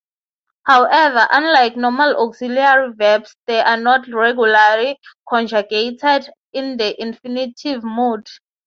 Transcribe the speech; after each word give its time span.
However, 0.65 1.27
unlike 1.31 1.77
normal 1.77 2.15
auxiliary 2.17 2.91
verbs, 2.95 3.35
they 3.45 3.59
are 3.61 3.77
not 3.77 4.07
regularly 4.07 4.97
conjugated 5.29 6.27
in 6.53 6.77
the 6.77 6.99
infinitive 6.99 7.83
mood. 7.83 8.25